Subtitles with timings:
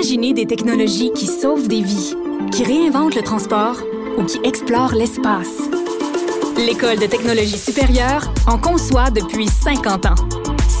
[0.00, 2.14] Imaginez des technologies qui sauvent des vies,
[2.52, 3.76] qui réinventent le transport
[4.16, 5.58] ou qui explorent l'espace.
[6.56, 10.14] L'École de technologie supérieure en conçoit depuis 50 ans.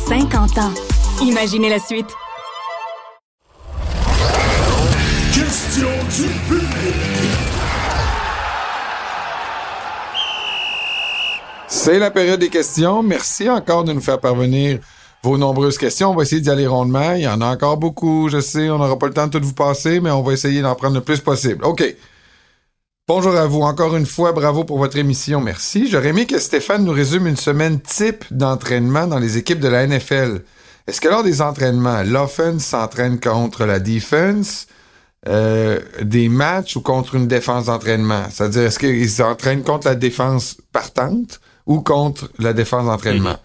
[0.08, 0.72] 50 ans.
[1.20, 2.06] Imaginez la suite.
[5.34, 6.94] Question du public.
[11.68, 13.02] C'est la période des questions.
[13.02, 14.78] Merci encore de nous faire parvenir
[15.22, 16.10] vos nombreuses questions.
[16.10, 17.12] On va essayer d'y aller rondement.
[17.12, 18.70] Il y en a encore beaucoup, je sais.
[18.70, 20.94] On n'aura pas le temps de tout vous passer, mais on va essayer d'en prendre
[20.94, 21.64] le plus possible.
[21.64, 21.84] OK.
[23.06, 23.62] Bonjour à vous.
[23.62, 25.40] Encore une fois, bravo pour votre émission.
[25.40, 25.88] Merci.
[25.88, 29.86] J'aurais aimé que Stéphane nous résume une semaine type d'entraînement dans les équipes de la
[29.86, 30.42] NFL.
[30.86, 34.68] Est-ce que lors des entraînements, l'offense s'entraîne contre la defense,
[35.28, 38.24] euh, des matchs ou contre une défense d'entraînement?
[38.30, 43.36] C'est-à-dire, est-ce qu'ils s'entraînent contre la défense partante ou contre la défense d'entraînement?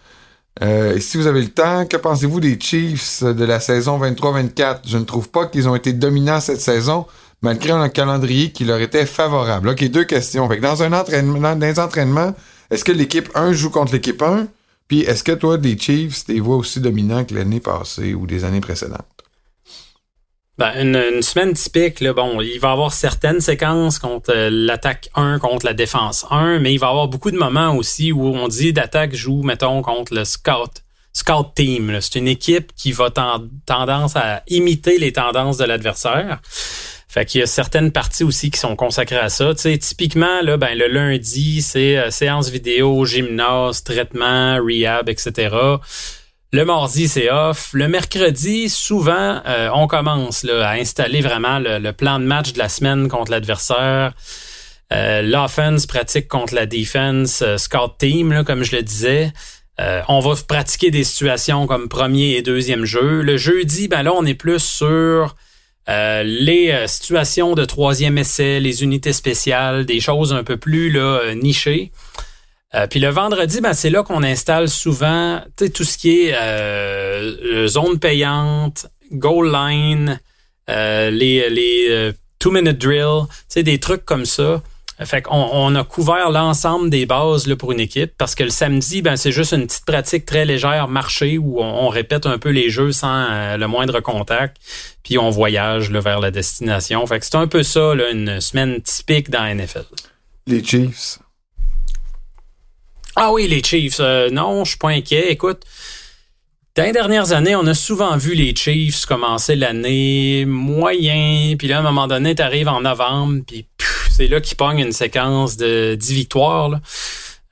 [0.61, 4.79] Euh, si vous avez le temps, que pensez-vous des Chiefs de la saison 23-24?
[4.85, 7.05] Je ne trouve pas qu'ils ont été dominants cette saison,
[7.41, 9.69] malgré un calendrier qui leur était favorable.
[9.69, 10.47] OK, deux questions.
[10.47, 12.33] Dans un entraînement, dans des entraînements,
[12.71, 14.47] est-ce que l'équipe 1 joue contre l'équipe 1?
[14.87, 18.43] Puis est-ce que toi, des Chiefs, tu vois aussi dominants que l'année passée ou des
[18.43, 19.14] années précédentes?
[20.57, 24.49] Ben, une, une, semaine typique, là, bon, il va y avoir certaines séquences contre euh,
[24.49, 28.13] l'attaque 1 contre la défense 1, mais il va y avoir beaucoup de moments aussi
[28.13, 30.81] où on dit d'attaque joue, mettons, contre le scout.
[31.11, 36.39] Scout team, c'est une équipe qui va tendance à imiter les tendances de l'adversaire.
[37.09, 39.53] Fait qu'il y a certaines parties aussi qui sont consacrées à ça.
[39.55, 45.49] Typiquement, là, ben, le lundi, c'est euh, séance vidéo, gymnase, traitement, rehab, etc.
[46.55, 47.71] Le mardi, c'est off.
[47.73, 52.59] Le mercredi, souvent, euh, on commence là, à installer vraiment le, plan de match de
[52.59, 54.13] la semaine contre l'adversaire.
[54.93, 59.33] Euh, L'offense pratique contre la defense, euh, scout team, là, comme je le disais.
[60.07, 63.21] on va pratiquer des situations comme premier et deuxième jeu.
[63.21, 65.35] Le jeudi, ben là, on est plus sur
[65.89, 70.89] euh, les euh, situations de troisième essai, les unités spéciales, des choses un peu plus
[70.89, 71.19] là,
[72.75, 77.99] euh, puis le vendredi, ben, c'est là qu'on installe souvent tout ce qui est zone
[77.99, 80.19] payante, goal line,
[80.67, 83.23] les, les two-minute drill,
[83.55, 84.61] des trucs comme ça.
[85.03, 89.01] Fait qu'on on a couvert l'ensemble des bases pour une équipe parce que le samedi,
[89.01, 92.69] ben, c'est juste une petite pratique très légère, marché, où on, répète un peu les
[92.69, 94.57] jeux sans euh, le moindre contact,
[95.03, 97.05] puis on voyage vers la destination.
[97.07, 99.83] Fait que c'est un peu ça, une semaine typique dans la NFL.
[100.47, 101.19] Les Chiefs.
[103.17, 103.99] Ah oui, les Chiefs.
[104.01, 105.31] Euh, non, je suis pas inquiet.
[105.31, 105.61] Écoute,
[106.75, 111.77] dans les dernières années, on a souvent vu les Chiefs commencer l'année moyen, puis là,
[111.77, 113.67] à un moment donné, t'arrives en novembre, puis
[114.11, 116.71] c'est là qu'ils pognent une séquence de 10 victoires.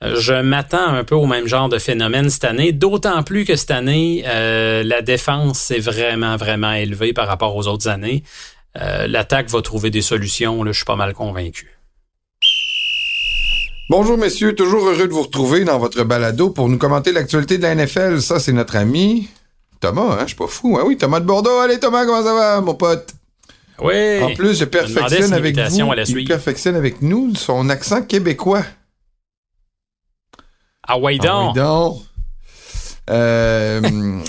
[0.02, 3.56] Euh, je m'attends un peu au même genre de phénomène cette année, d'autant plus que
[3.56, 8.22] cette année, euh, la défense est vraiment, vraiment élevée par rapport aux autres années.
[8.76, 11.73] L'attaque va trouver des solutions, là, je suis pas mal convaincu.
[13.90, 17.64] Bonjour messieurs, toujours heureux de vous retrouver dans votre balado pour nous commenter l'actualité de
[17.64, 18.22] la NFL.
[18.22, 19.28] Ça, c'est notre ami
[19.78, 20.18] Thomas, hein?
[20.22, 20.78] Je suis pas fou.
[20.80, 21.58] Ah oui, Thomas de Bordeaux.
[21.58, 23.12] Allez Thomas, comment ça va, mon pote?
[23.82, 24.22] Oui.
[24.22, 25.92] En plus, je perfectionne avec vous.
[26.08, 28.64] Il perfectionne avec nous son accent québécois.
[30.88, 31.54] Ah ouais donc.
[31.54, 32.02] Ah donc.
[33.10, 33.82] Euh,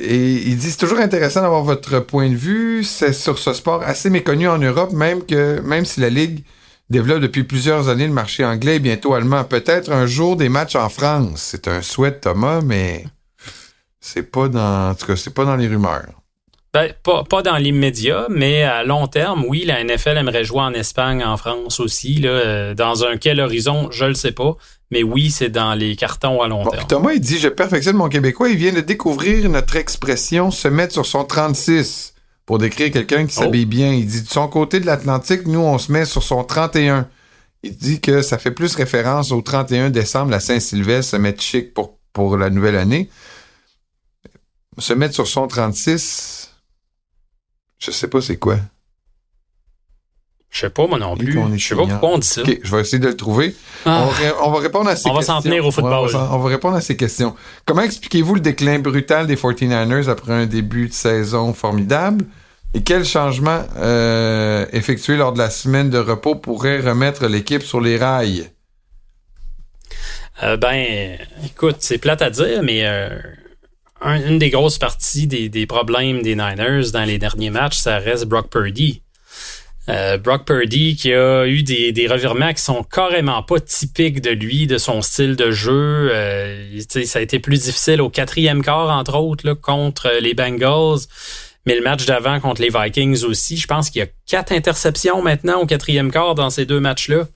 [0.00, 2.82] et il dit c'est toujours intéressant d'avoir votre point de vue.
[2.82, 6.42] C'est sur ce sport assez méconnu en Europe, même que même si la ligue
[6.90, 9.44] développe depuis plusieurs années le marché anglais et bientôt allemand.
[9.44, 11.40] Peut-être un jour des matchs en France.
[11.50, 13.04] C'est un souhait, Thomas, mais
[14.00, 16.08] c'est pas dans, en tout cas, c'est pas dans les rumeurs.
[16.72, 20.72] Ben, pas, pas dans l'immédiat, mais à long terme, oui, la NFL aimerait jouer en
[20.72, 22.16] Espagne, en France aussi.
[22.16, 24.56] Là, euh, dans un quel horizon, je le sais pas.
[24.90, 26.84] Mais oui, c'est dans les cartons à long terme.
[26.88, 28.48] Thomas, il dit, je perfectionne mon québécois.
[28.48, 32.13] Il vient de découvrir notre expression se mettre sur son 36
[32.46, 33.68] pour décrire quelqu'un qui s'habille oh.
[33.68, 33.92] bien.
[33.92, 37.08] Il dit, de son côté de l'Atlantique, nous, on se met sur son 31.
[37.62, 41.72] Il dit que ça fait plus référence au 31 décembre, la Saint-Sylvestre, se mettre chic
[41.72, 43.08] pour, pour la nouvelle année.
[44.78, 46.50] Se mettre sur son 36,
[47.78, 48.56] je sais pas c'est quoi.
[50.54, 51.36] Je sais pas, moi non plus.
[51.56, 52.42] Je sais pas pourquoi on dit ça.
[52.42, 53.56] OK, je vais essayer de le trouver.
[53.84, 54.06] Ah.
[54.40, 55.12] On, va, répondre à ces questions.
[55.12, 56.10] On va s'en tenir au football.
[56.14, 57.34] on, va, répondre à ces questions.
[57.66, 62.24] Comment expliquez-vous le déclin brutal des 49ers après un début de saison formidable?
[62.74, 67.80] Et quels changements euh, effectués lors de la semaine de repos pourraient remettre l'équipe sur
[67.80, 68.50] les rails?
[70.42, 73.16] Euh, ben, écoute, c'est plate à dire, mais euh,
[74.02, 78.50] une des grosses parties des, problèmes des Niners dans les derniers matchs, ça reste Brock
[78.50, 79.00] Purdy.
[79.86, 84.78] Brock Purdy qui a eu des, revirements qui sont carrément pas typiques de lui, de
[84.78, 86.10] son style de jeu.
[86.88, 91.00] Ça a été plus difficile au quatrième quart, entre autres, contre les Bengals.
[91.66, 95.22] Mais le match d'avant contre les Vikings aussi, je pense qu'il y a quatre interceptions
[95.22, 97.26] maintenant au quatrième quart dans ces deux matchs-là.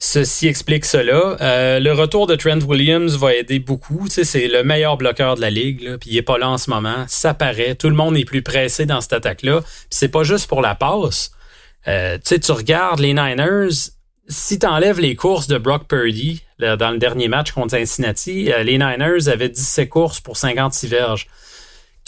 [0.00, 1.36] Ceci explique cela.
[1.40, 4.04] Euh, le retour de Trent Williams va aider beaucoup.
[4.06, 6.48] Tu sais, c'est le meilleur bloqueur de la ligue, là, puis il est pas là
[6.48, 7.04] en ce moment.
[7.08, 7.74] Ça paraît.
[7.74, 9.60] Tout le monde est plus pressé dans cette attaque-là.
[9.90, 11.32] c'est pas juste pour la passe.
[11.88, 13.70] Euh, tu sais, tu regardes les Niners.
[14.28, 18.62] Si tu enlèves les courses de Brock Purdy dans le dernier match contre Cincinnati, euh,
[18.62, 21.26] les Niners avaient 17 courses pour 56 verges.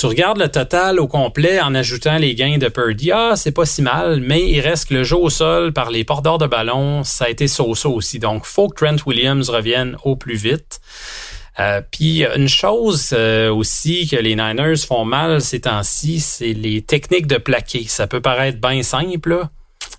[0.00, 3.12] Tu regardes le total au complet en ajoutant les gains de Purdy.
[3.12, 6.04] Ah, c'est pas si mal, mais il reste que le jeu au sol par les
[6.04, 8.18] porteurs de ballon, ça a été so-so aussi.
[8.18, 10.80] Donc, faut que Trent Williams revienne au plus vite.
[11.58, 16.80] Euh, puis une chose euh, aussi que les Niners font mal ces temps-ci, c'est les
[16.80, 17.84] techniques de plaqué.
[17.86, 19.48] Ça peut paraître bien simple,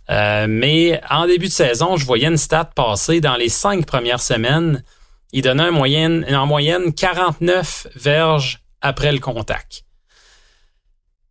[0.09, 4.23] euh, mais en début de saison, je voyais une stat passer dans les cinq premières
[4.23, 4.83] semaines.
[5.31, 9.83] Il donnait en moyenne 49 verges après le contact.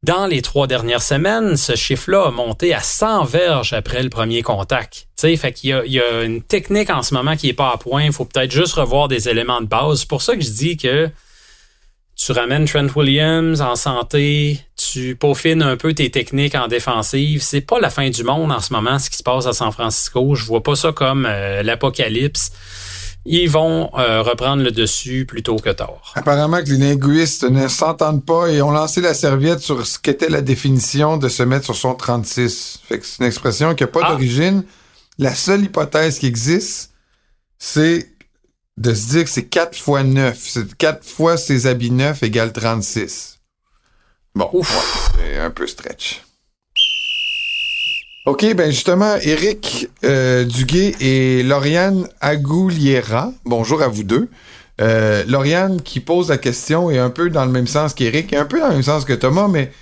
[0.02, 4.40] Dans les trois dernières semaines, ce chiffre-là a monté à 100 verges après le premier
[4.40, 5.08] contact.
[5.14, 7.54] sais, fait qu'il y a, il y a une technique en ce moment qui est
[7.54, 8.04] pas à point.
[8.04, 10.00] Il faut peut-être juste revoir des éléments de base.
[10.00, 11.10] C'est pour ça que je dis que
[12.16, 17.42] tu ramènes Trent Williams en santé, tu peaufines un peu tes techniques en défensive.
[17.42, 19.70] C'est pas la fin du monde en ce moment, ce qui se passe à San
[19.70, 20.34] Francisco.
[20.34, 22.52] Je vois pas ça comme euh, l'apocalypse
[23.24, 26.12] ils vont euh, reprendre le dessus plutôt que tard.
[26.14, 30.30] Apparemment que les linguistes ne s'entendent pas et ont lancé la serviette sur ce qu'était
[30.30, 32.80] la définition de se mettre sur son 36.
[32.88, 34.10] Fait que c'est une expression qui n'a pas ah.
[34.12, 34.64] d'origine.
[35.18, 36.92] La seule hypothèse qui existe,
[37.58, 38.10] c'est
[38.78, 40.36] de se dire que c'est 4 fois 9.
[40.40, 43.38] C'est 4 fois ses habits neufs égale 36.
[44.34, 44.50] Bon,
[45.14, 46.22] c'est un peu stretch.
[48.26, 54.28] OK, ben justement, Eric euh, Duguay et Lauriane Agouliera, bonjour à vous deux.
[54.82, 58.36] Euh, Lauriane qui pose la question est un peu dans le même sens qu'Eric, et
[58.36, 59.72] un peu dans le même sens que Thomas, mais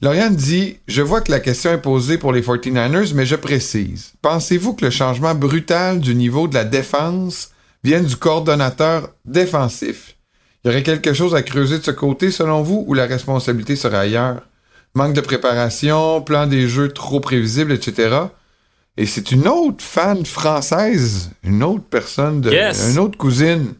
[0.00, 4.14] Lauriane dit Je vois que la question est posée pour les 49ers, mais je précise.
[4.22, 7.52] Pensez-vous que le changement brutal du niveau de la défense
[7.84, 10.16] vienne du coordonnateur défensif?
[10.64, 13.98] Y aurait quelque chose à creuser de ce côté, selon vous, ou la responsabilité serait
[13.98, 14.42] ailleurs
[14.94, 18.16] manque de préparation, plan des jeux trop prévisibles, etc.
[18.96, 22.50] Et c'est une autre fan française, une autre personne, de,
[22.90, 23.74] une autre cousine.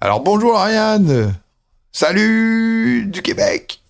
[0.00, 1.34] Alors bonjour Ariane,
[1.92, 3.80] salut du Québec.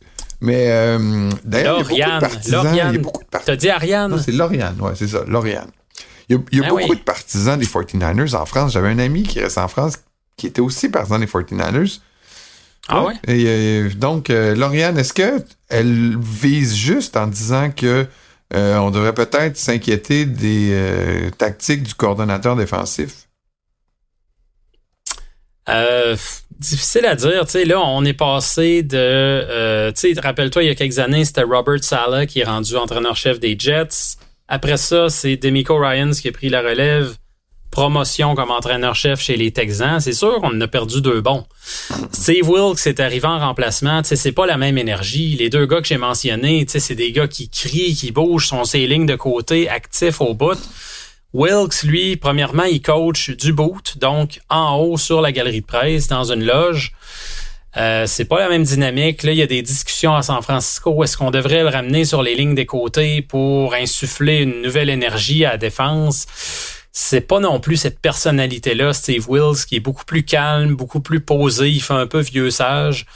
[0.40, 2.66] Mais euh, d'ailleurs, il y a beaucoup de partisans.
[2.72, 3.54] Il y a beaucoup de partisans.
[3.54, 4.18] T'as dit Ariane?
[4.24, 5.70] c'est Lauriane, ouais, c'est ça, Lauriane.
[6.30, 8.72] Il y a, ben beaucoup de partisans des 49ers en France.
[8.72, 9.98] J'avais un ami qui reste en France
[10.36, 12.00] qui était aussi partisan des 49ers.
[12.88, 13.14] Ah ouais?
[13.28, 18.06] Et, euh, donc, euh, Lauriane, est-ce que elle vise juste en disant que
[18.52, 23.26] euh, on devrait peut-être s'inquiéter des tactiques du coordonnateur défensif?
[26.58, 27.44] difficile à dire.
[27.46, 29.92] Tu sais, là, on est passé de...
[29.92, 33.38] tu sais, rappelle-toi, il y a quelques années, c'était Robert Sala qui est rendu entraîneur-chef
[33.38, 34.16] des Jets.
[34.48, 37.14] Après ça, c'est Demico Ryans qui a pris la relève
[37.70, 41.44] promotion comme entraîneur-chef chez les Texans, c'est sûr qu'on a perdu deux bons.
[42.12, 45.36] Steve Wilkes est arrivé en remplacement, c'est pas la même énergie.
[45.36, 48.86] Les deux gars que j'ai mentionnés, c'est des gars qui crient, qui bougent, sont ces
[48.86, 50.58] lignes de côté, actifs au bout.
[51.32, 56.08] Wilkes, lui, premièrement, il coach du boot, donc en haut sur la galerie de presse,
[56.08, 56.92] dans une loge.
[57.76, 59.22] Euh, c'est pas la même dynamique.
[59.22, 61.04] Là, il y a des discussions à San Francisco.
[61.04, 65.44] Est-ce qu'on devrait le ramener sur les lignes des côtés pour insuffler une nouvelle énergie
[65.44, 66.26] à la défense?
[66.92, 71.20] C'est pas non plus cette personnalité-là, Steve Wills, qui est beaucoup plus calme, beaucoup plus
[71.20, 73.06] posé, il fait un peu vieux sage.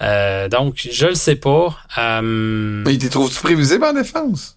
[0.00, 1.76] Euh, donc, je le sais pas.
[1.98, 4.56] Euh, Mais il te trouve prévisible en défense?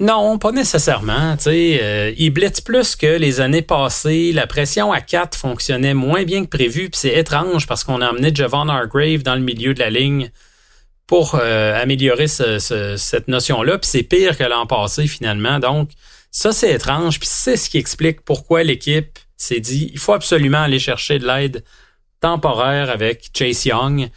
[0.00, 1.36] Non, pas nécessairement.
[1.46, 4.32] Euh, il blitz plus que les années passées.
[4.32, 6.90] La pression à 4 fonctionnait moins bien que prévu.
[6.90, 10.30] Puis c'est étrange parce qu'on a amené Javon Hargrave dans le milieu de la ligne
[11.06, 13.78] pour euh, améliorer cette notion-là.
[13.78, 15.60] Puis c'est pire que l'an passé finalement.
[15.60, 15.90] Donc,
[16.32, 20.62] ça, c'est étrange, puis c'est ce qui explique pourquoi l'équipe s'est dit il faut absolument
[20.62, 21.62] aller chercher de l'aide
[22.20, 24.08] temporaire avec Chase Young.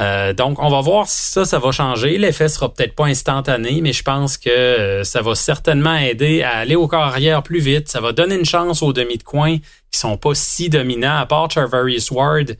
[0.00, 2.18] Euh, donc, on va voir si ça, ça va changer.
[2.18, 6.56] L'effet sera peut-être pas instantané, mais je pense que euh, ça va certainement aider à
[6.56, 7.88] aller au corps arrière plus vite.
[7.88, 9.58] Ça va donner une chance aux demi de coin
[9.92, 12.56] qui sont pas si dominants, à part Charvarius Ward.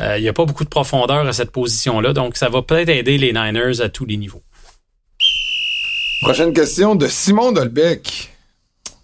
[0.00, 2.88] Euh, il n'y a pas beaucoup de profondeur à cette position-là, donc ça va peut-être
[2.88, 4.42] aider les Niners à tous les niveaux.
[6.22, 8.34] Prochaine question de Simon Dolbeck.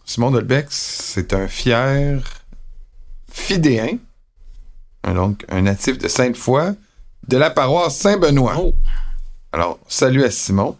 [0.04, 2.20] Simon Dolbeck, c'est un fier
[3.30, 3.98] fidéen,
[5.04, 6.74] donc un natif de Sainte-Foy,
[7.28, 8.56] de la paroisse Saint-Benoît.
[8.58, 8.74] Oh.
[9.52, 10.76] Alors, salut à Simon.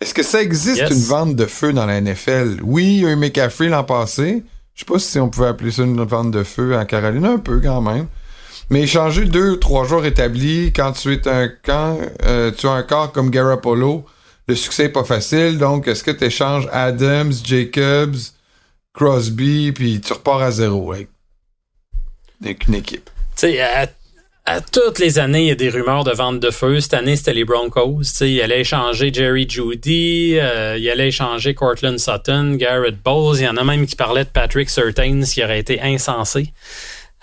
[0.00, 2.60] Est-ce que ça existe une vente de feu dans la NFL?
[2.62, 4.44] Oui, il y a eu McCaffrey l'an passé.
[4.74, 7.38] Je sais pas si on pouvait appeler ça une vente de feu en Caroline, un
[7.38, 8.06] peu quand même.
[8.70, 12.82] Mais échanger deux, trois joueurs établis quand tu es un quand euh, tu as un
[12.84, 14.06] corps comme Garoppolo,
[14.50, 15.58] le succès est pas facile.
[15.58, 18.16] Donc, est-ce que tu échanges Adams, Jacobs,
[18.92, 21.08] Crosby, puis tu repars à zéro avec,
[22.42, 23.08] avec une équipe?
[23.36, 23.88] Tu sais, à,
[24.46, 26.80] à toutes les années, il y a des rumeurs de vente de feu.
[26.80, 28.00] Cette année, c'était les Broncos.
[28.00, 33.38] Tu sais, il allait échanger Jerry Judy, euh, il allait échanger Cortland Sutton, Garrett Bowles.
[33.38, 36.52] Il y en a même qui parlaient de Patrick Surtain, ce qui aurait été insensé.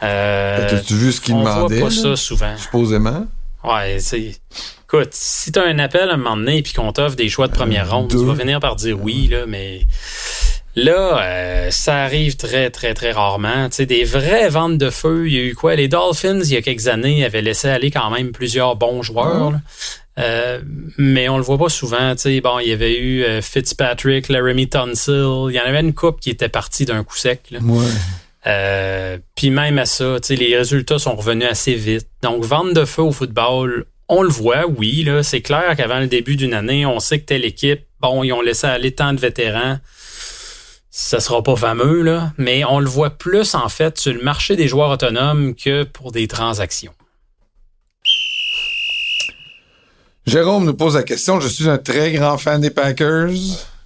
[0.03, 1.79] Euh, As-tu vu ce qu'il on demandait?
[1.79, 2.55] voit pas là, ça souvent.
[2.57, 3.27] Supposément.
[3.63, 4.39] Ouais, c'est.
[4.89, 7.53] Écoute, si t'as un appel à un moment donné et qu'on t'offre des choix de
[7.53, 8.19] première ronde, deux.
[8.19, 9.81] tu vas finir par dire oui, là, mais
[10.75, 13.67] là, euh, ça arrive très, très, très rarement.
[13.67, 15.75] Tu sais, des vraies ventes de feu, il y a eu quoi?
[15.75, 19.51] Les Dolphins, il y a quelques années, avaient laissé aller quand même plusieurs bons joueurs.
[19.51, 19.59] là.
[20.19, 20.61] Euh,
[20.97, 22.15] mais on le voit pas souvent.
[22.15, 25.47] Tu sais, bon, il y avait eu euh, Fitzpatrick, Laramie Tunsil.
[25.49, 27.41] Il y en avait une coupe qui était partie d'un coup sec.
[27.51, 27.59] Là.
[27.59, 27.85] Ouais.
[28.47, 32.07] Euh, Puis même à ça, tu sais, les résultats sont revenus assez vite.
[32.23, 35.03] Donc, vente de feu au football, on le voit, oui.
[35.03, 38.33] là C'est clair qu'avant le début d'une année, on sait que telle équipe, bon, ils
[38.33, 39.79] ont laissé aller tant de vétérans.
[40.89, 42.33] Ça sera pas fameux, là.
[42.37, 46.11] Mais on le voit plus, en fait, sur le marché des joueurs autonomes que pour
[46.11, 46.93] des transactions.
[50.25, 51.39] Jérôme nous pose la question.
[51.39, 53.29] Je suis un très grand fan des Packers.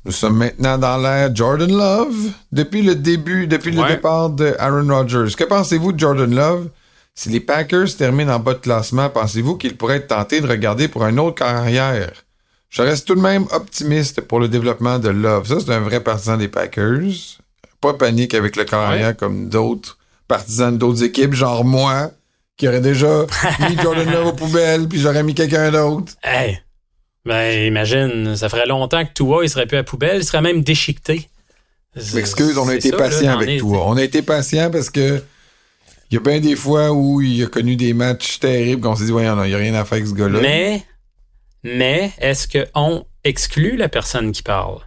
[0.05, 2.31] Nous sommes maintenant dans l'ère Jordan Love.
[2.51, 5.35] Depuis le début, depuis le départ de Aaron Rodgers.
[5.35, 6.69] Que pensez-vous de Jordan Love?
[7.13, 10.87] Si les Packers terminent en bas de classement, pensez-vous qu'il pourrait être tenté de regarder
[10.87, 12.11] pour une autre carrière?
[12.69, 15.47] Je reste tout de même optimiste pour le développement de Love.
[15.47, 17.01] Ça, c'est un vrai partisan des Packers.
[17.81, 19.15] Pas panique avec le carrière Ouais.
[19.15, 22.11] comme d'autres partisans d'autres équipes, genre moi,
[22.55, 23.25] qui aurait déjà
[23.69, 26.13] mis Jordan Love aux poubelles, puis j'aurais mis quelqu'un d'autre.
[26.23, 26.61] Hey!
[27.25, 30.63] Ben, imagine, ça ferait longtemps que Tua, il serait plus à poubelle, il serait même
[30.63, 31.29] déchiqueté.
[32.13, 33.83] M'excuse, on a été ça, patient avec est- toi.
[33.87, 35.21] On a été patient parce que
[36.11, 39.05] il y a bien des fois où il a connu des matchs terribles qu'on s'est
[39.05, 40.41] dit, ouais, il n'y a rien à faire avec ce gars-là.
[40.41, 40.85] Mais,
[41.63, 44.81] mais, est-ce qu'on exclut la personne qui parle?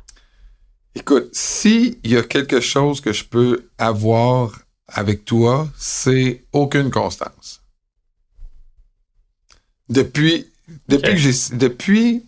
[0.95, 7.63] Écoute, s'il y a quelque chose que je peux avoir avec toi, c'est aucune constance.
[9.89, 10.47] Depuis,
[10.89, 12.27] depuis que j'ai, depuis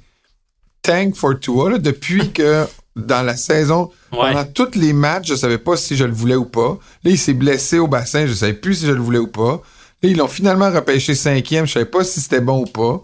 [0.80, 4.32] Tank for Tua, là, depuis que dans la saison, Ouais.
[4.32, 6.78] pendant tous les matchs, je savais pas si je le voulais ou pas.
[7.04, 9.60] Là, il s'est blessé au bassin, je savais plus si je le voulais ou pas.
[10.02, 13.02] Là, ils l'ont finalement repêché cinquième, je savais pas si c'était bon ou pas.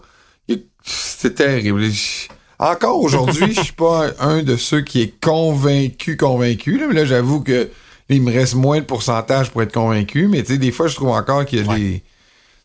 [0.85, 1.83] C'était terrible.
[2.59, 6.77] Encore aujourd'hui, je suis pas un, un de ceux qui est convaincu, convaincu.
[6.77, 7.69] Là, mais là, j'avoue que
[8.09, 10.27] il me reste moins de pourcentage pour être convaincu.
[10.27, 11.79] Mais tu sais, des fois, je trouve encore qu'il y a Ouais.
[11.79, 12.03] des.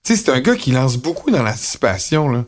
[0.04, 2.28] Tu sais, c'est un gars qui lance beaucoup dans l'anticipation.
[2.28, 2.44] Là.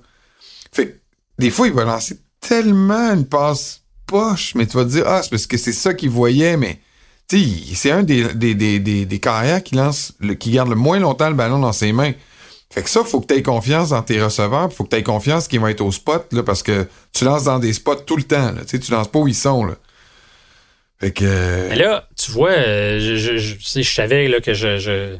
[0.72, 0.96] Fait que
[1.38, 3.79] des fois, il va lancer tellement une passe
[4.10, 6.80] poche, mais tu vas te dire, ah, c'est parce que c'est ça qu'il voyait, mais
[7.28, 11.28] c'est un des, des, des, des, des carrières qui lance, qui garde le moins longtemps
[11.28, 12.12] le ballon dans ses mains.
[12.72, 15.02] Fait que ça, faut que tu aies confiance dans tes receveurs, faut que tu aies
[15.02, 18.16] confiance qu'ils vont être au spot, là, parce que tu lances dans des spots tout
[18.16, 18.62] le temps, là.
[18.66, 19.74] Tu lances pas où ils sont, là.
[21.00, 21.68] Fait que.
[21.68, 25.16] Mais là, tu vois, euh, je, je, je, je savais là, que je-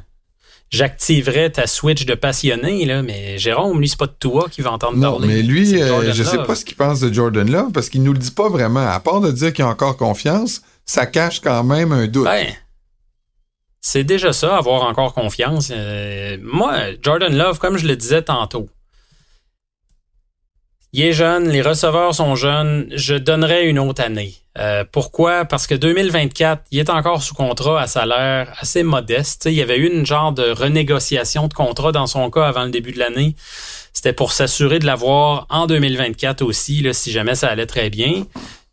[0.71, 4.73] j'activerais ta switch de passionné, là, mais Jérôme, lui, c'est pas de toi qui va
[4.73, 5.27] entendre Non, parler.
[5.29, 8.12] mais lui, euh, je sais pas ce qu'il pense de Jordan Love parce qu'il nous
[8.12, 8.87] le dit pas vraiment.
[8.89, 12.25] À part de dire qu'il a encore confiance, ça cache quand même un doute.
[12.25, 12.47] Ben,
[13.81, 15.73] c'est déjà ça, avoir encore confiance.
[15.75, 18.69] Euh, moi, Jordan Love, comme je le disais tantôt,
[20.92, 24.35] il est jeune, les receveurs sont jeunes, je donnerais une autre année.
[24.59, 25.44] Euh, pourquoi?
[25.44, 29.47] Parce que 2024, il est encore sous contrat à salaire assez modeste.
[29.47, 32.70] Il y avait eu une genre de renégociation de contrat dans son cas avant le
[32.70, 33.37] début de l'année.
[33.92, 38.25] C'était pour s'assurer de l'avoir en 2024 aussi, si jamais ça allait très bien.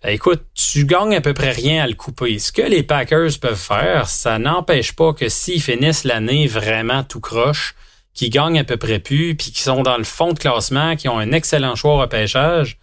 [0.03, 2.39] Ben, écoute, tu gagnes à peu près rien à le couper.
[2.39, 7.19] Ce que les Packers peuvent faire, ça n'empêche pas que s'ils finissent l'année vraiment tout
[7.19, 7.75] croche,
[8.17, 11.07] qu'ils gagnent à peu près plus, puis qui sont dans le fond de classement, qui
[11.07, 12.79] ont un excellent choix au repêchage,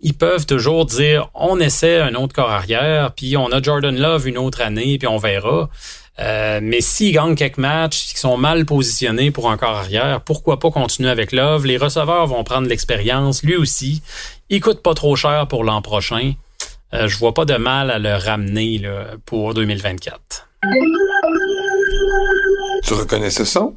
[0.00, 4.28] ils peuvent toujours dire on essaie un autre corps arrière, puis on a Jordan Love
[4.28, 5.70] une autre année, puis on verra.
[6.18, 10.58] Euh, mais s'ils gagnent quelques matchs, qui sont mal positionnés pour un corps arrière, pourquoi
[10.58, 11.64] pas continuer avec Love?
[11.64, 14.02] Les receveurs vont prendre l'expérience, lui aussi.
[14.50, 16.34] Il coûte pas trop cher pour l'an prochain.
[16.92, 18.82] Euh, je vois pas de mal à le ramener
[19.24, 20.48] pour 2024.
[22.84, 23.76] Tu reconnais ce son?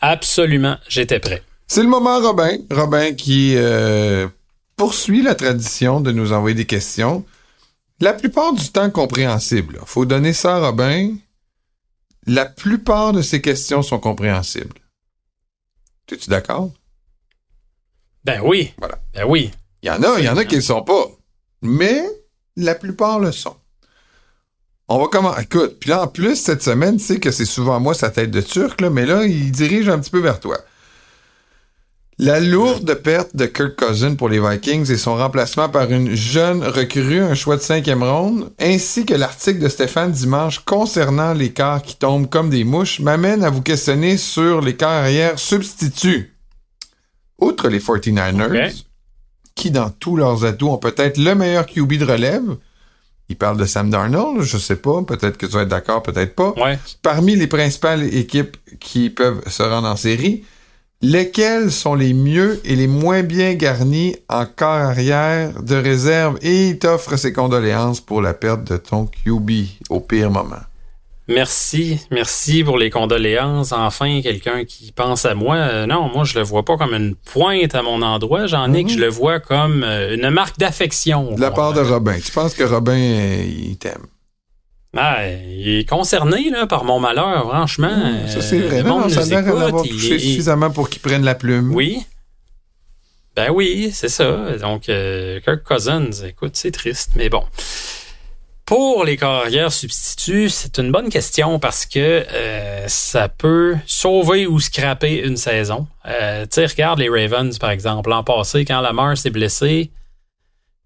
[0.00, 1.42] Absolument, j'étais prêt.
[1.66, 2.56] C'est le moment, Robin.
[2.70, 4.28] Robin qui euh,
[4.76, 7.24] poursuit la tradition de nous envoyer des questions.
[8.00, 9.80] La plupart du temps compréhensibles.
[9.84, 11.16] Faut donner ça à Robin.
[12.26, 14.78] La plupart de ces questions sont compréhensibles.
[16.10, 16.70] Es-tu d'accord?
[18.24, 18.72] Ben oui.
[18.78, 18.98] Voilà.
[19.14, 19.50] Ben oui.
[19.82, 21.06] Il y en a, il y en a qui ne le sont pas.
[21.60, 22.02] Mais
[22.56, 23.56] la plupart le sont.
[24.88, 25.42] On va commencer.
[25.42, 28.30] Écoute, puis là, en plus, cette semaine, tu sais que c'est souvent moi sa tête
[28.30, 30.58] de turc, là, mais là, il dirige un petit peu vers toi.
[32.20, 36.64] La lourde perte de Kirk Cousin pour les Vikings et son remplacement par une jeune
[36.64, 41.82] recrue, un choix de cinquième ronde, ainsi que l'article de Stéphane dimanche concernant les quarts
[41.82, 46.34] qui tombent comme des mouches, m'amène à vous questionner sur les arrière substituts.
[47.38, 48.84] Outre les 49ers,
[49.54, 52.56] qui dans tous leurs atouts ont peut-être le meilleur QB de relève,
[53.28, 56.34] il parle de Sam Darnold, je sais pas, peut-être que tu vas être d'accord, peut-être
[56.34, 56.54] pas.
[56.56, 56.78] Ouais.
[57.02, 60.44] Parmi les principales équipes qui peuvent se rendre en série,
[61.02, 66.68] lesquelles sont les mieux et les moins bien garnis en corps arrière de réserve et
[66.68, 69.50] il t'offre ses condoléances pour la perte de ton QB
[69.90, 70.56] au pire moment?
[71.28, 73.72] Merci, merci pour les condoléances.
[73.72, 75.56] Enfin, quelqu'un qui pense à moi.
[75.56, 78.46] Euh, non, moi, je le vois pas comme une pointe à mon endroit.
[78.46, 81.34] J'en ai que je le vois comme euh, une marque d'affection.
[81.34, 82.18] De la part de Robin.
[82.24, 84.06] Tu penses que Robin, euh, il t'aime?
[84.96, 87.94] Ah, il est concerné là, par mon malheur, franchement.
[87.94, 88.82] Mmh, ça, c'est vrai.
[88.82, 91.74] le Non, monde ça a écoute, touché suffisamment pour qu'il prenne la plume.
[91.74, 92.06] Oui.
[93.36, 94.56] Ben oui, c'est ça.
[94.60, 97.44] Donc, euh, Kirk Cousins, écoute, c'est triste, mais bon.
[98.68, 104.60] Pour les carrières substituts, c'est une bonne question parce que euh, ça peut sauver ou
[104.60, 105.86] scraper une saison.
[106.04, 108.10] Euh, tu sais, regarde les Ravens, par exemple.
[108.10, 109.90] L'an passé, quand Lamar s'est blessé,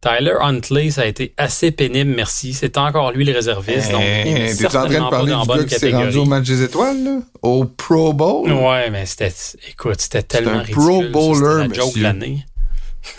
[0.00, 2.52] Tyler Huntley, ça a été assez pénible, merci.
[2.52, 3.90] C'est encore lui le réserviste.
[3.90, 6.18] donc, il est Eh, T'es en train de parler dans du gars qui s'est rendu
[6.18, 7.18] au match des étoiles, là?
[7.42, 8.48] Au Pro Bowl?
[8.52, 9.32] Ouais, mais c'était,
[9.68, 10.82] écoute, c'était tellement un ridicule.
[10.84, 12.46] Pro ça, Bowler, c'était la joke l'année.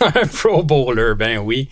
[0.00, 1.68] un Pro Bowler, ben oui.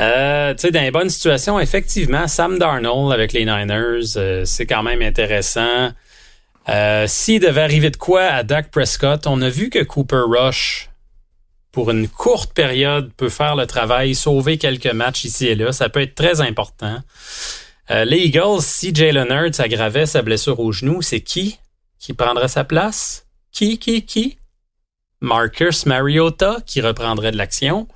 [0.00, 4.66] Euh, tu sais, dans les bonnes situations, effectivement, Sam Darnold avec les Niners, euh, c'est
[4.66, 5.90] quand même intéressant.
[6.68, 10.90] Euh, S'il devait arriver de quoi à Dak Prescott, on a vu que Cooper Rush,
[11.70, 15.72] pour une courte période, peut faire le travail, sauver quelques matchs ici et là.
[15.72, 16.98] Ça peut être très important.
[17.90, 21.58] Euh, les Eagles, si Jalen Hurts aggravait sa blessure au genou, c'est qui
[22.04, 23.26] qui prendrait sa place?
[23.50, 24.36] Qui, qui, qui?
[25.20, 27.88] Marcus Mariota qui reprendrait de l'action.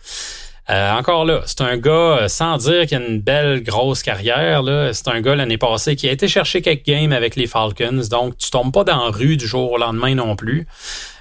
[0.70, 4.62] Euh, encore là, c'est un gars, euh, sans dire qu'il a une belle grosse carrière,
[4.92, 8.37] c'est un gars l'année passée qui a été chercher quelques games avec les Falcons, donc
[8.37, 10.66] tu tombes pas dans la rue du jour au lendemain non plus.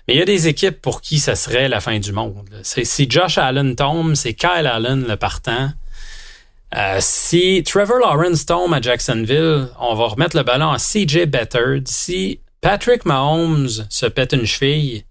[0.08, 2.50] Mais il y a des équipes pour qui ça serait la fin du monde.
[2.64, 5.70] si Josh Allen tombe, c'est Kyle Allen le partant.
[6.76, 11.82] Euh, si Trevor Lawrence tombe à Jacksonville, on va remettre le ballon à CJ Bettard.
[11.86, 15.04] Si Patrick Mahomes se pète une cheville,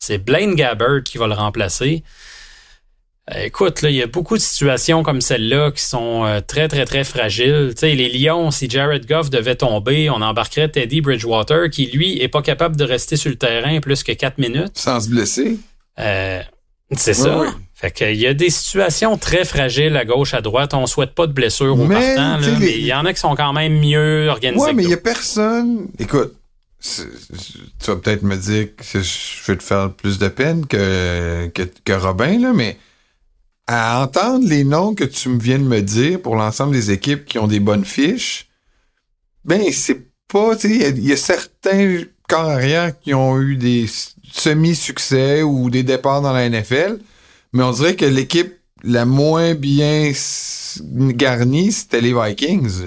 [0.00, 2.02] c'est Blaine Gabbert qui va le remplacer.
[3.32, 6.84] Euh, Écoute, il y a beaucoup de situations comme celle-là qui sont euh, très, très,
[6.84, 7.70] très fragiles.
[7.74, 12.20] Tu sais, les Lions, si Jared Goff devait tomber, on embarquerait Teddy Bridgewater, qui, lui,
[12.20, 14.76] est pas capable de rester sur le terrain plus que quatre minutes.
[14.76, 15.58] Sans se blesser.
[15.98, 16.42] Euh,
[16.92, 17.44] c'est ça.
[17.74, 20.74] Fait que il y a des situations très fragiles à gauche, à droite.
[20.74, 23.20] On souhaite pas de blessures au partant, là, les- mais il y en a qui
[23.20, 24.64] sont quand même mieux organisés.
[24.66, 25.88] Ouais, mais il y a personne.
[25.98, 26.34] Écoute,
[26.82, 27.02] tu
[27.86, 31.92] vas peut-être me dire que je vais te faire plus de peine que, que, que
[31.94, 32.76] Robin, là, mais
[33.66, 37.38] à entendre les noms que tu viens de me dire pour l'ensemble des équipes qui
[37.38, 38.48] ont des bonnes fiches,
[39.44, 43.86] ben, c'est pas, il y a- certains corps arrière qui ont eu des
[44.32, 46.98] semi-succès ou des départs dans la NFL,
[47.52, 50.12] mais on dirait que l'équipe la moins bien
[50.90, 52.84] garnie, c'était les Vikings.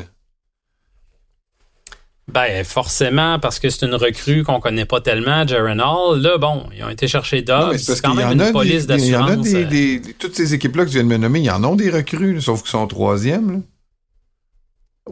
[2.29, 6.19] Ben, forcément, parce que c'est une recrue qu'on connaît pas tellement, Jaron Hall.
[6.21, 7.69] Là, bon, ils ont été chercher Dobbs.
[7.71, 9.45] mais c'est quand même en a une police des, il y en a d'assurance.
[9.47, 11.63] des, euh, des- des- toutes ces équipes-là que tu viens de me nommer, ils en
[11.63, 13.51] ont des recrues, sauf qu'ils sont troisième.
[13.51, 13.59] là.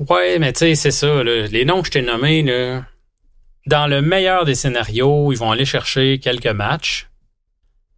[0.10, 1.24] Ouais, mais tu sais, c'est ça.
[1.24, 1.48] là.
[1.48, 2.84] Les noms que je t'ai nommés, là,
[3.66, 7.08] dans le meilleur des scénarios, ils vont aller chercher quelques matchs.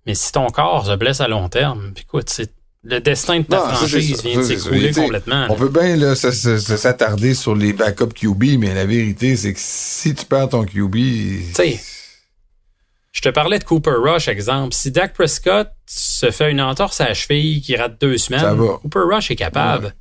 [0.05, 2.53] Mais si ton corps se blesse à long terme, écoute, c'est
[2.89, 5.47] le destin de ta Non, franchise vient de s'écrouler complètement.
[5.49, 10.25] On peut bien s'attarder sur les backup QB, mais la vérité, c'est que si tu
[10.25, 10.95] perds ton QB.
[11.53, 11.79] sais,
[13.11, 14.73] Je te parlais de Cooper Rush, exemple.
[14.73, 18.57] Si Dak Prescott se fait une entorse à la cheville qui rate deux semaines.
[18.81, 19.87] Cooper Rush est capable.
[19.87, 19.91] Ouais.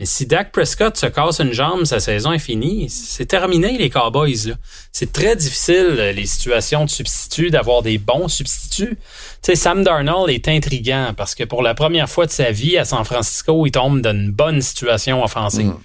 [0.00, 2.88] Mais si Dak Prescott se casse une jambe, sa saison est finie.
[2.88, 4.54] C'est terminé, les Cowboys.
[4.92, 8.96] C'est très difficile, euh, les situations de substituts, d'avoir des bons substituts.
[8.96, 8.96] Tu
[9.42, 12.86] sais, Sam Darnold est intriguant parce que pour la première fois de sa vie à
[12.86, 15.66] San Francisco, il tombe dans une bonne situation offensive.
[15.66, 15.78] Mm.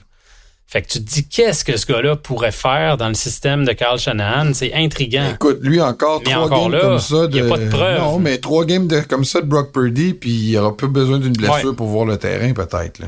[0.68, 3.74] Fait que tu te dis, qu'est-ce que ce gars-là pourrait faire dans le système de
[3.74, 4.54] Carl Shanahan?
[4.54, 5.32] C'est intriguant.
[5.34, 7.28] Écoute, lui encore Mais trois encore games là, comme ça.
[7.28, 7.38] De...
[7.38, 8.00] y a pas de preuve.
[8.00, 11.20] Non, mais trois games de, comme ça de Brock Purdy, puis il aura peu besoin
[11.20, 11.76] d'une blessure Ouais.
[11.76, 13.02] pour voir le terrain, peut-être.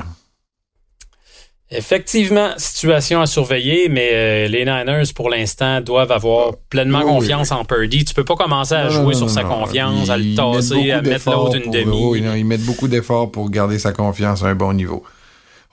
[1.69, 7.51] Effectivement, situation à surveiller, mais euh, les Niners, pour l'instant, doivent avoir pleinement Oui, confiance
[7.51, 8.05] en Purdy.
[8.05, 10.91] Tu peux pas commencer à Non, jouer non, sur non, sa confiance, à le tasser,
[10.91, 12.05] à mettre l'autre une pour- demi.
[12.05, 15.03] oui, ils mettent beaucoup d'efforts pour garder sa confiance à un bon niveau.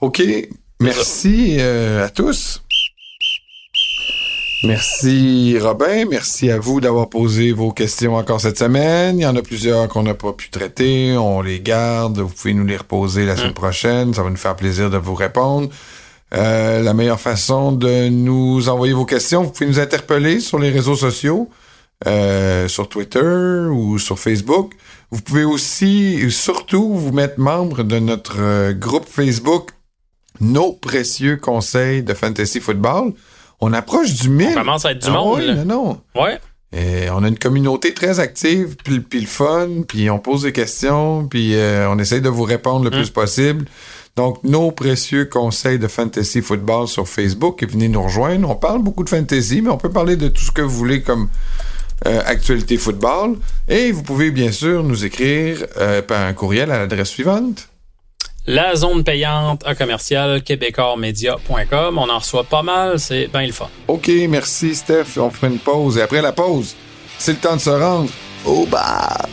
[0.01, 0.21] OK.
[0.81, 2.61] Merci euh, à tous.
[4.65, 9.19] Merci Robin, merci à vous d'avoir posé vos questions encore cette semaine.
[9.19, 12.55] Il y en a plusieurs qu'on n'a pas pu traiter, on les garde, vous pouvez
[12.55, 15.69] nous les reposer la semaine prochaine, ça va nous faire plaisir de vous répondre.
[16.33, 20.71] Euh, la meilleure façon de nous envoyer vos questions, vous pouvez nous interpeller sur les
[20.71, 21.47] réseaux sociaux,
[22.07, 24.73] euh, sur Twitter ou sur Facebook.
[25.11, 29.69] Vous pouvez aussi, surtout, vous mettre membre de notre euh, groupe Facebook
[30.41, 33.13] Nos précieux conseils de fantasy football.
[33.67, 34.49] On approche du 1000.
[34.51, 35.39] On commence à être du Ah monde.
[35.39, 35.55] oui, là.
[35.55, 36.21] non, non.
[36.21, 36.39] Ouais.
[36.71, 40.51] Et on a une communauté très active, puis, puis le fun, puis on pose des
[40.51, 43.65] questions, puis euh, on essaye de vous répondre le plus possible.
[44.17, 48.49] Donc, nos précieux conseils de fantasy football sur Facebook, et venez nous rejoindre.
[48.49, 51.01] On parle beaucoup de fantasy, mais on peut parler de tout ce que vous voulez
[51.01, 51.29] comme
[52.05, 53.37] euh, actualité football.
[53.69, 57.69] Et vous pouvez bien sûr nous écrire euh, par un courriel à l'adresse suivante.
[58.47, 61.97] La zone payante à commercial québécoismedia.com.
[61.97, 63.69] On en reçoit pas mal, c'est bien le fun.
[63.87, 65.17] OK, merci Steph.
[65.17, 65.97] On fera une pause.
[65.97, 66.75] Et après la pause,
[67.17, 68.11] c'est le temps de se rendre
[68.45, 69.27] au bar.